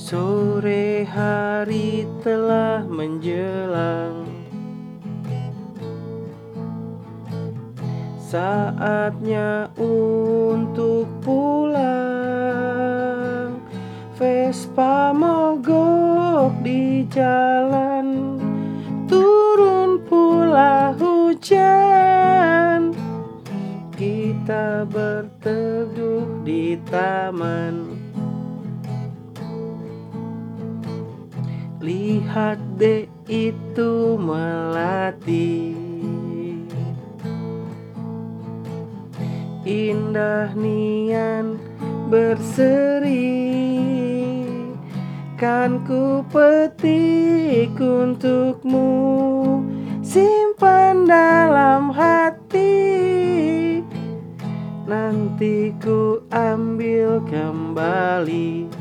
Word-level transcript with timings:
Sore 0.00 1.04
hari 1.04 2.08
telah 2.24 2.80
menjelang. 2.88 4.24
Saatnya 8.16 9.68
untuk 9.76 11.04
pulang. 11.20 12.00
Vespa 14.16 15.12
mogok 15.12 16.64
di 16.64 17.04
jalan. 17.12 18.40
Turun 19.04 20.00
pula 20.08 20.96
hujan. 20.96 22.96
Kita 23.92 24.88
berteduh 24.88 26.24
di 26.40 26.80
taman 26.88 27.89
Deh 32.30 33.10
itu 33.26 34.14
melati 34.14 35.74
Indah 39.66 40.54
nian 40.54 41.58
berseri. 42.06 43.34
Kan 45.34 45.82
ku 45.82 46.22
petik 46.30 47.74
untukmu. 47.76 48.88
Simpan 50.00 51.10
dalam 51.10 51.90
hati. 51.90 52.78
Nanti 54.86 55.74
ku 55.82 56.22
ambil 56.30 57.20
kembali 57.26 58.79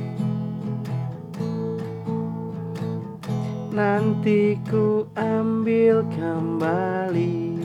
Nanti 3.79 4.59
ku 4.67 5.07
ambil 5.15 6.03
kembali. 6.11 7.55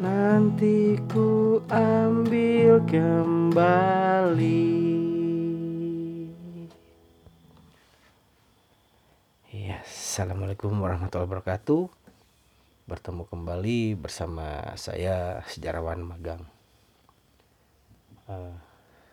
Nanti 0.00 0.96
ku 1.12 1.60
ambil 1.68 2.80
kembali. 2.88 4.64
Ya, 9.52 9.84
Assalamualaikum 9.84 10.72
warahmatullahi 10.72 11.28
wabarakatuh. 11.28 11.84
Bertemu 12.88 13.28
kembali 13.28 13.92
bersama 13.92 14.72
saya 14.80 15.44
sejarawan 15.52 16.00
magang. 16.00 16.48
Uh, 18.24 18.56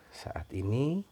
Saat 0.08 0.48
ini 0.56 1.04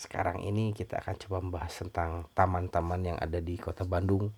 sekarang 0.00 0.40
ini 0.40 0.72
kita 0.72 1.04
akan 1.04 1.14
coba 1.20 1.36
membahas 1.44 1.76
tentang 1.76 2.24
taman-taman 2.32 3.12
yang 3.12 3.18
ada 3.20 3.36
di 3.36 3.60
kota 3.60 3.84
Bandung. 3.84 4.32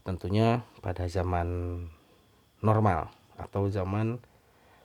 Tentunya 0.00 0.64
pada 0.80 1.04
zaman 1.04 1.48
normal 2.64 3.12
atau 3.36 3.68
zaman 3.68 4.16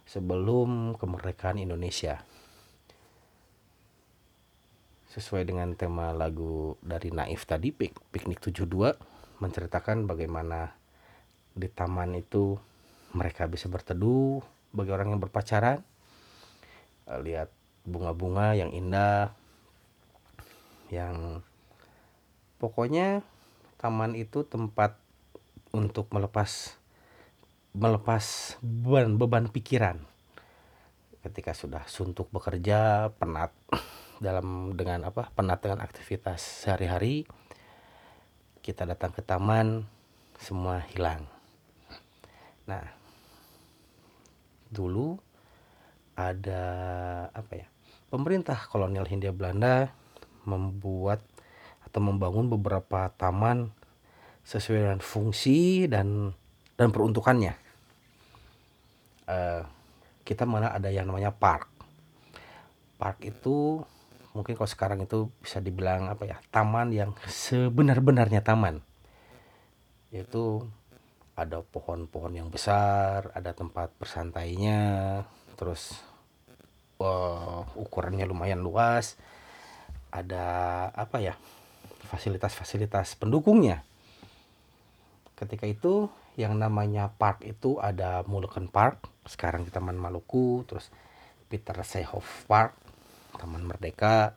sebelum 0.04 1.00
kemerdekaan 1.00 1.64
Indonesia. 1.64 2.20
Sesuai 5.16 5.48
dengan 5.48 5.72
tema 5.80 6.12
lagu 6.12 6.76
dari 6.84 7.16
Naif 7.16 7.48
tadi 7.48 7.72
Pik 7.72 8.12
Piknik 8.12 8.44
72 8.44 9.00
menceritakan 9.40 10.04
bagaimana 10.04 10.76
di 11.56 11.72
taman 11.72 12.20
itu 12.20 12.60
mereka 13.16 13.48
bisa 13.48 13.72
berteduh 13.72 14.44
bagi 14.76 14.92
orang 14.92 15.16
yang 15.16 15.24
berpacaran. 15.24 15.80
Lihat 17.08 17.50
bunga-bunga 17.88 18.60
yang 18.60 18.76
indah 18.76 19.40
yang 20.90 21.46
pokoknya 22.58 23.22
taman 23.80 24.18
itu 24.18 24.44
tempat 24.44 24.98
untuk 25.70 26.10
melepas 26.12 26.76
melepas 27.78 28.58
beban 28.60 29.16
beban 29.16 29.46
pikiran. 29.48 30.02
Ketika 31.22 31.54
sudah 31.54 31.86
suntuk 31.86 32.34
bekerja 32.34 33.12
penat 33.22 33.54
dalam 34.26 34.74
dengan 34.74 35.08
apa 35.08 35.30
penat 35.32 35.62
dengan 35.62 35.86
aktivitas 35.86 36.66
sehari-hari 36.66 37.30
kita 38.60 38.84
datang 38.84 39.16
ke 39.16 39.22
taman 39.24 39.88
semua 40.42 40.84
hilang. 40.92 41.24
Nah 42.66 42.86
dulu 44.70 45.18
ada 46.20 46.64
apa 47.32 47.54
ya 47.56 47.68
pemerintah 48.12 48.60
kolonial 48.68 49.08
Hindia 49.08 49.32
Belanda 49.32 49.90
membuat 50.50 51.22
atau 51.86 52.02
membangun 52.02 52.50
beberapa 52.50 53.14
taman 53.14 53.70
sesuai 54.46 54.90
dengan 54.90 55.02
fungsi 55.02 55.86
dan 55.86 56.34
dan 56.74 56.90
peruntukannya. 56.90 57.54
Uh, 59.30 59.62
kita 60.26 60.50
mana 60.50 60.74
ada 60.74 60.90
yang 60.90 61.06
namanya 61.06 61.30
park. 61.30 61.70
Park 62.98 63.22
itu 63.22 63.86
mungkin 64.34 64.54
kalau 64.58 64.70
sekarang 64.70 65.00
itu 65.06 65.30
bisa 65.42 65.62
dibilang 65.62 66.10
apa 66.10 66.26
ya 66.26 66.38
taman 66.50 66.90
yang 66.90 67.12
sebenar-benarnya 67.30 68.42
taman. 68.42 68.82
Yaitu 70.10 70.66
ada 71.40 71.64
pohon-pohon 71.64 72.36
yang 72.36 72.50
besar, 72.52 73.32
ada 73.32 73.56
tempat 73.56 73.96
bersantainya, 73.96 75.24
terus 75.56 75.96
uh, 77.00 77.64
ukurannya 77.80 78.28
lumayan 78.28 78.60
luas, 78.60 79.16
ada 80.10 80.46
apa 80.94 81.22
ya 81.22 81.38
fasilitas-fasilitas 82.10 83.18
pendukungnya. 83.18 83.86
Ketika 85.38 85.70
itu 85.70 86.10
yang 86.36 86.56
namanya 86.56 87.12
park 87.16 87.44
itu 87.44 87.78
ada 87.84 88.24
Mulukan 88.28 88.72
Park 88.72 89.08
sekarang 89.28 89.68
di 89.68 89.72
Taman 89.72 90.00
Maluku 90.00 90.64
terus 90.64 90.88
Peter 91.52 91.76
Seyhoff 91.84 92.48
Park 92.48 92.76
Taman 93.36 93.64
Merdeka 93.64 94.36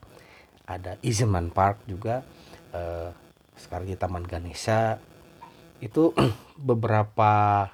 ada 0.66 0.94
Izeman 1.02 1.50
Park 1.50 1.82
juga 1.90 2.22
eh, 2.70 3.10
sekarang 3.58 3.90
di 3.90 3.98
Taman 3.98 4.24
Ganesha. 4.26 5.02
Itu 5.82 6.14
beberapa 6.70 7.66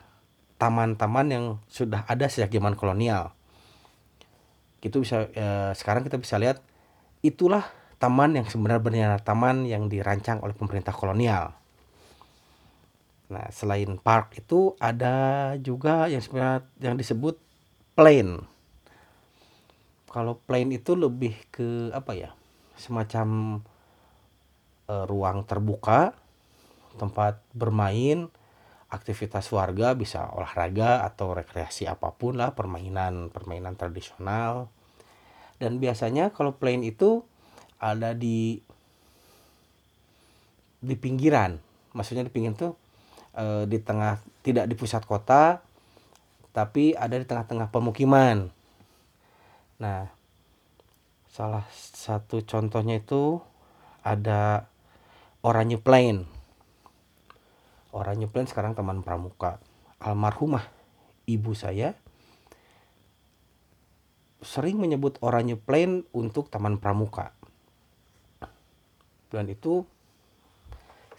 taman-taman 0.59 1.27
yang 1.29 1.45
sudah 1.71 2.09
ada 2.09 2.27
sejak 2.27 2.51
zaman 2.51 2.75
kolonial. 2.75 3.37
Itu 4.81 5.05
bisa 5.05 5.29
eh, 5.37 5.73
sekarang 5.77 6.09
kita 6.09 6.17
bisa 6.17 6.41
lihat 6.41 6.65
itulah 7.21 7.78
taman 7.99 8.39
yang 8.39 8.47
sebenarnya 8.47 9.19
taman 9.23 9.67
yang 9.67 9.91
dirancang 9.91 10.39
oleh 10.43 10.55
pemerintah 10.55 10.95
kolonial. 10.95 11.55
Nah, 13.29 13.45
selain 13.53 14.01
park 14.01 14.41
itu 14.41 14.73
ada 14.81 15.53
juga 15.61 16.09
yang 16.09 16.25
sebenarnya 16.25 16.65
yang 16.81 16.97
disebut 16.97 17.37
plain. 17.93 18.41
Kalau 20.09 20.41
plain 20.49 20.73
itu 20.73 20.97
lebih 20.97 21.37
ke 21.53 21.93
apa 21.93 22.17
ya? 22.17 22.31
Semacam 22.81 23.61
e, 24.89 24.95
ruang 25.05 25.45
terbuka, 25.45 26.17
tempat 26.97 27.45
bermain, 27.53 28.33
aktivitas 28.89 29.45
warga 29.53 29.93
bisa 29.93 30.33
olahraga 30.33 31.05
atau 31.05 31.37
rekreasi 31.37 31.85
apa 31.85 32.17
pun 32.17 32.41
lah, 32.41 32.57
permainan-permainan 32.57 33.77
tradisional. 33.77 34.73
Dan 35.61 35.77
biasanya 35.77 36.33
kalau 36.33 36.57
plain 36.57 36.81
itu 36.81 37.29
ada 37.79 38.15
di 38.15 38.59
di 40.79 40.95
pinggiran. 40.95 41.59
Maksudnya 41.95 42.27
di 42.27 42.31
pinggir 42.31 42.55
tuh 42.55 42.79
e, 43.35 43.67
di 43.67 43.79
tengah 43.83 44.23
tidak 44.47 44.71
di 44.71 44.75
pusat 44.79 45.03
kota 45.03 45.63
tapi 46.55 46.95
ada 46.95 47.15
di 47.15 47.27
tengah-tengah 47.27 47.71
pemukiman. 47.71 48.51
Nah 49.83 50.11
salah 51.31 51.67
satu 51.73 52.43
contohnya 52.43 52.99
itu 52.99 53.39
ada 54.03 54.67
Oranye 55.43 55.79
Plain 55.79 56.39
Oranye 57.99 58.29
Plain 58.29 58.45
sekarang 58.45 58.77
teman 58.77 59.01
pramuka. 59.01 59.59
Almarhumah 59.99 60.63
ibu 61.27 61.57
saya 61.57 61.97
sering 64.39 64.79
menyebut 64.79 65.19
Oranye 65.19 65.59
Plain 65.59 66.07
untuk 66.15 66.47
taman 66.47 66.79
pramuka 66.79 67.35
dan 69.29 69.49
itu 69.49 69.85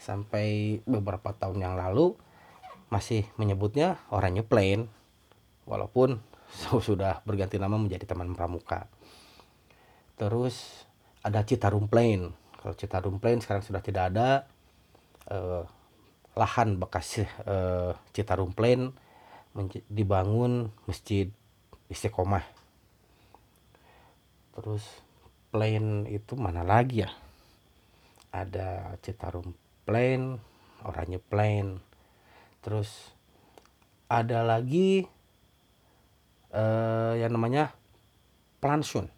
sampai 0.00 0.80
beberapa 0.88 1.36
tahun 1.36 1.60
yang 1.60 1.76
lalu 1.76 2.16
masih 2.90 3.28
menyebutnya 3.38 4.02
oranye 4.10 4.42
plain 4.42 4.90
walaupun 5.68 6.18
sudah 6.88 7.22
berganti 7.22 7.60
nama 7.60 7.78
menjadi 7.78 8.08
Taman 8.10 8.34
Pramuka. 8.34 8.90
Terus 10.18 10.84
ada 11.22 11.46
Citarum 11.46 11.86
Plain. 11.86 12.34
Kalau 12.58 12.74
Citarum 12.74 13.22
Plain 13.22 13.38
sekarang 13.38 13.62
sudah 13.62 13.80
tidak 13.84 14.10
ada 14.12 14.50
eh, 15.30 15.62
lahan 16.34 16.80
bekas 16.80 17.22
eh, 17.22 17.92
Citarum 18.10 18.50
Plain 18.50 18.90
dibangun 19.86 20.74
masjid 20.90 21.30
Istiqomah. 21.86 22.42
Terus 24.58 24.82
Plain 25.54 26.10
itu 26.10 26.34
mana 26.34 26.66
lagi 26.66 27.06
ya 27.06 27.10
ada 28.30 28.94
Citarum 29.02 29.54
Plain 29.84 30.38
Oranye 30.86 31.20
Plain. 31.20 31.80
Terus 32.60 33.12
ada 34.10 34.42
lagi 34.44 35.04
eh, 36.52 37.12
yang 37.20 37.32
namanya 37.34 37.74
Plansun. 38.60 39.08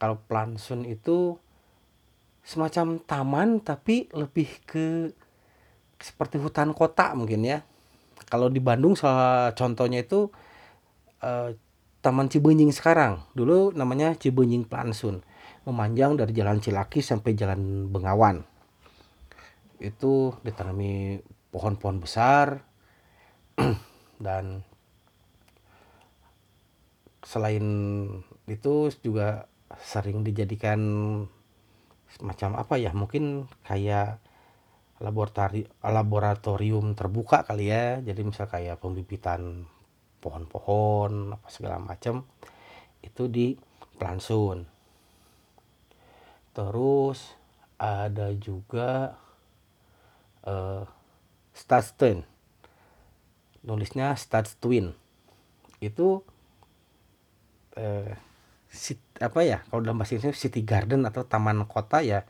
Kalau 0.00 0.16
Plansun 0.30 0.86
itu 0.86 1.36
semacam 2.40 2.98
taman 3.04 3.60
tapi 3.60 4.08
lebih 4.16 4.48
ke 4.64 5.12
seperti 6.00 6.40
hutan 6.40 6.72
kota 6.72 7.12
mungkin 7.12 7.44
ya. 7.44 7.60
Kalau 8.30 8.46
di 8.48 8.62
Bandung 8.62 8.94
salah 8.94 9.52
contohnya 9.52 10.00
itu 10.02 10.30
eh, 11.20 11.56
Taman 12.00 12.32
Cibenying 12.32 12.72
sekarang. 12.72 13.20
Dulu 13.36 13.76
namanya 13.76 14.16
Cibenying 14.16 14.64
Plansun 14.64 15.20
memanjang 15.68 16.16
dari 16.16 16.32
jalan 16.32 16.62
Cilaki 16.62 17.04
sampai 17.04 17.36
jalan 17.36 17.92
Bengawan. 17.92 18.40
Itu 19.80 20.36
ditanami 20.44 21.20
pohon-pohon 21.50 21.98
besar 22.00 22.64
dan 24.24 24.64
selain 27.20 27.66
itu 28.48 28.88
juga 29.04 29.46
sering 29.78 30.26
dijadikan 30.26 30.80
semacam 32.10 32.66
apa 32.66 32.74
ya 32.74 32.90
mungkin 32.90 33.46
kayak 33.62 34.18
laboratori 35.00 35.64
laboratorium 35.80 36.92
terbuka 36.96 37.44
kali 37.44 37.72
ya. 37.72 38.00
Jadi 38.00 38.20
misal 38.24 38.48
kayak 38.48 38.80
pembibitan 38.80 39.64
pohon-pohon 40.20 41.32
apa 41.36 41.48
segala 41.48 41.80
macam 41.80 42.28
itu 43.00 43.24
di 43.32 43.56
Plansun 43.96 44.79
terus 46.52 47.36
ada 47.80 48.34
juga 48.36 49.16
eh 50.44 50.84
Stadstone 51.50 52.24
nulisnya 53.60 54.16
Stadstwin 54.16 54.96
itu 55.80 56.24
eh 57.76 58.16
sit, 58.70 59.02
apa 59.18 59.42
ya 59.42 59.58
kalau 59.68 59.82
dalam 59.82 59.98
bahasa 59.98 60.16
Indonesia 60.16 60.38
city 60.38 60.62
garden 60.62 61.04
atau 61.04 61.26
taman 61.26 61.66
kota 61.66 62.00
ya. 62.00 62.24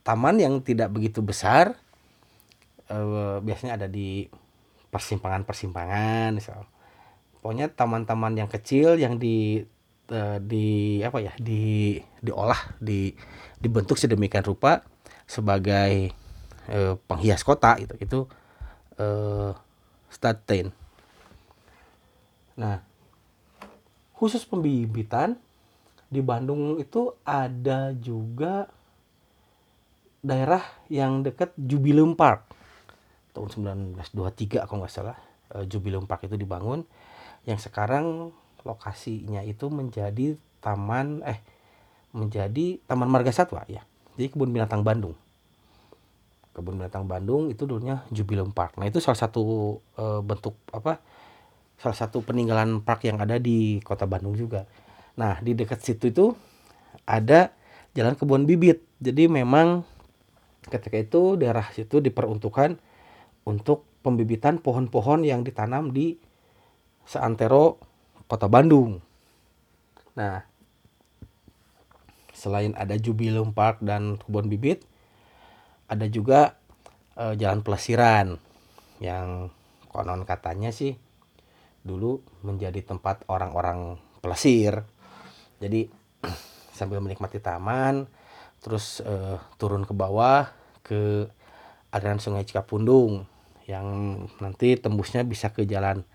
Taman 0.00 0.40
yang 0.40 0.64
tidak 0.64 0.90
begitu 0.90 1.20
besar 1.20 1.76
eh, 2.90 3.36
biasanya 3.40 3.78
ada 3.78 3.86
di 3.86 4.26
persimpangan-persimpangan 4.90 6.34
misal. 6.34 6.66
Pokoknya 7.40 7.72
taman-taman 7.72 8.36
yang 8.36 8.50
kecil 8.50 8.98
yang 9.00 9.16
di 9.16 9.64
eh, 10.10 10.38
di 10.42 11.00
apa 11.00 11.18
ya 11.22 11.32
di 11.38 11.96
diolah 12.20 12.76
di 12.82 13.14
dibentuk 13.56 13.96
sedemikian 13.96 14.44
rupa 14.44 14.82
sebagai 15.24 16.10
eh, 16.68 16.94
penghias 17.06 17.46
kota 17.46 17.78
itu 17.78 17.94
itu 18.02 18.18
eh, 18.98 19.50
Stadttein. 20.10 20.74
Nah, 22.58 22.82
khusus 24.18 24.42
pembibitan 24.42 25.38
di 26.10 26.18
Bandung 26.18 26.82
itu 26.82 27.14
ada 27.22 27.94
juga 27.94 28.66
daerah 30.20 30.60
yang 30.92 31.24
dekat 31.24 31.54
Jubileum 31.56 32.18
Park 32.18 32.44
tahun 33.32 33.48
1923 33.96 34.66
kalau 34.66 34.84
nggak 34.84 34.92
salah 34.92 35.16
eh, 35.54 35.64
Jubileum 35.64 36.04
Park 36.04 36.28
itu 36.28 36.36
dibangun 36.36 36.84
yang 37.48 37.56
sekarang 37.56 38.34
lokasinya 38.64 39.40
itu 39.44 39.68
menjadi 39.72 40.36
taman 40.60 41.24
eh 41.24 41.40
menjadi 42.10 42.82
Taman 42.90 43.06
Marga 43.06 43.30
Satwa 43.30 43.62
ya. 43.70 43.86
Jadi 44.18 44.34
kebun 44.34 44.50
binatang 44.50 44.82
Bandung. 44.82 45.14
Kebun 46.50 46.82
binatang 46.82 47.06
Bandung 47.06 47.48
itu 47.48 47.64
dulunya 47.64 48.02
Jubileum 48.10 48.50
Park. 48.50 48.76
Nah 48.76 48.90
itu 48.90 48.98
salah 48.98 49.18
satu 49.18 49.78
eh, 49.94 50.20
bentuk 50.22 50.58
apa 50.74 50.98
salah 51.80 51.96
satu 51.96 52.20
peninggalan 52.20 52.84
park 52.84 53.08
yang 53.08 53.16
ada 53.24 53.40
di 53.40 53.80
kota 53.80 54.04
Bandung 54.04 54.36
juga. 54.36 54.68
Nah 55.16 55.40
di 55.40 55.56
dekat 55.56 55.80
situ 55.80 56.12
itu 56.12 56.26
ada 57.08 57.54
jalan 57.96 58.18
kebun 58.18 58.44
bibit. 58.44 58.84
Jadi 59.00 59.30
memang 59.30 59.86
ketika 60.68 61.00
itu 61.00 61.40
daerah 61.40 61.64
situ 61.72 62.04
diperuntukkan 62.04 62.76
untuk 63.48 63.88
pembibitan 64.04 64.60
pohon-pohon 64.60 65.24
yang 65.24 65.40
ditanam 65.40 65.88
di 65.88 66.20
seantero 67.08 67.80
kota 68.30 68.46
Bandung. 68.46 69.02
Nah 70.14 70.46
selain 72.40 72.72
ada 72.78 72.96
Jubileum 72.96 73.52
Park 73.52 73.84
dan 73.84 74.16
kebun 74.16 74.48
bibit 74.48 74.88
ada 75.92 76.08
juga 76.08 76.56
eh, 77.20 77.36
jalan 77.36 77.60
pelesiran 77.60 78.40
yang 79.02 79.52
konon 79.92 80.24
katanya 80.24 80.72
sih 80.72 80.96
dulu 81.84 82.24
menjadi 82.40 82.80
tempat 82.80 83.28
orang-orang 83.28 84.00
pelesir 84.24 84.88
jadi 85.60 85.92
sambil 86.78 87.04
menikmati 87.04 87.44
taman 87.44 88.08
terus 88.64 89.04
eh, 89.04 89.36
turun 89.60 89.84
ke 89.84 89.92
bawah 89.92 90.48
ke 90.80 91.28
aliran 91.92 92.22
sungai 92.22 92.48
Cikapundung 92.48 93.28
yang 93.68 94.16
nanti 94.40 94.80
tembusnya 94.80 95.28
bisa 95.28 95.52
ke 95.52 95.68
jalan 95.68 96.08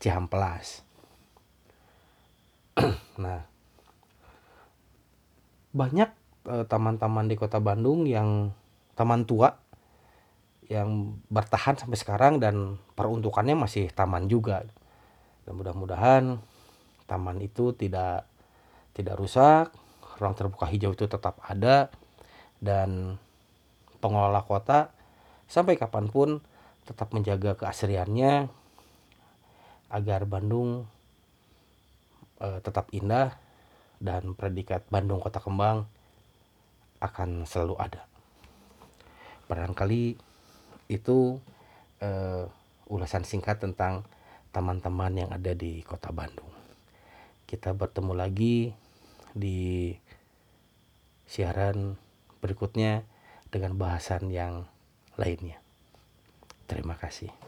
Cihamplas 0.00 0.85
nah 3.22 3.44
banyak 5.76 6.10
eh, 6.48 6.64
taman-taman 6.68 7.28
di 7.28 7.36
kota 7.36 7.60
Bandung 7.60 8.08
yang 8.08 8.52
taman 8.96 9.28
tua 9.28 9.52
yang 10.66 11.14
bertahan 11.30 11.78
sampai 11.78 11.98
sekarang 12.00 12.42
dan 12.42 12.80
peruntukannya 12.98 13.54
masih 13.54 13.86
taman 13.94 14.26
juga. 14.26 14.66
Dan 15.46 15.62
mudah-mudahan 15.62 16.42
taman 17.06 17.38
itu 17.38 17.70
tidak 17.70 18.26
tidak 18.98 19.14
rusak 19.14 19.70
ruang 20.18 20.34
terbuka 20.34 20.66
hijau 20.66 20.96
itu 20.96 21.06
tetap 21.06 21.38
ada 21.44 21.92
dan 22.58 23.20
pengelola 24.00 24.42
kota 24.42 24.90
sampai 25.46 25.78
kapan 25.78 26.08
pun 26.10 26.42
tetap 26.88 27.12
menjaga 27.12 27.54
keasriannya 27.54 28.48
agar 29.92 30.26
Bandung 30.26 30.88
eh, 32.40 32.58
tetap 32.60 32.90
indah 32.92 33.36
dan 34.02 34.36
predikat 34.36 34.84
Bandung 34.92 35.22
Kota 35.22 35.40
Kembang 35.40 35.88
akan 37.00 37.44
selalu 37.48 37.74
ada. 37.80 38.02
Barangkali 39.46 40.16
itu 40.90 41.38
eh, 42.02 42.44
ulasan 42.90 43.26
singkat 43.26 43.62
tentang 43.62 44.06
teman-teman 44.54 45.12
yang 45.26 45.30
ada 45.32 45.52
di 45.52 45.84
Kota 45.84 46.10
Bandung. 46.14 46.48
Kita 47.46 47.76
bertemu 47.76 48.12
lagi 48.16 48.72
di 49.36 49.92
siaran 51.28 52.00
berikutnya 52.40 53.04
dengan 53.52 53.76
bahasan 53.76 54.32
yang 54.32 54.64
lainnya. 55.20 55.60
Terima 56.66 56.98
kasih. 56.98 57.45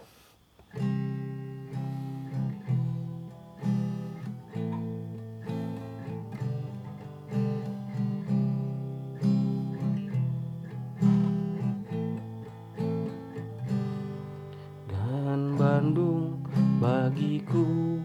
Bandung 15.59 16.39
bagiku 16.79 17.99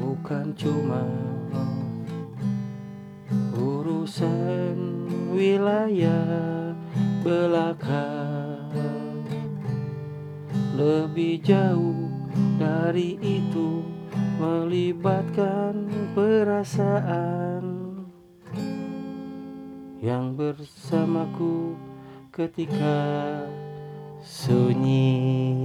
bukan 0.00 0.56
cuma 0.56 1.04
urusan 3.52 5.04
wilayah 5.36 6.72
belaka 7.20 8.08
lebih 10.72 11.44
jauh 11.44 12.08
dari 12.56 13.20
itu 13.20 13.84
melibatkan 14.40 15.92
perasaan 16.16 17.64
yang 20.00 20.32
bersamaku 20.32 21.76
ketika 22.32 22.96
sunyi 24.24 25.57